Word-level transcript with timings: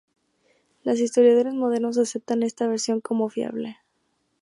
Los 0.81 0.99
historiadores 0.99 1.53
modernos 1.53 1.99
aceptan 1.99 2.41
esta 2.41 2.67
versión 2.67 3.01
como 3.01 3.29
fiable. 3.29 3.77